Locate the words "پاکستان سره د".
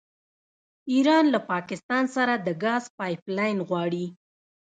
1.51-2.47